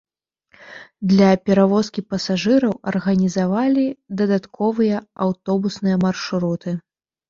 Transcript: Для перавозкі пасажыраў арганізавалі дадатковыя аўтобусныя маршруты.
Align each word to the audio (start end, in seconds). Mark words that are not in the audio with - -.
Для 1.11 1.27
перавозкі 1.49 2.05
пасажыраў 2.15 2.73
арганізавалі 2.95 3.87
дадатковыя 4.25 4.97
аўтобусныя 5.31 6.05
маршруты. 6.11 6.81